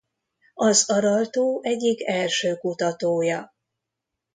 [0.55, 3.53] Az Aral-tó egyik első kutatója.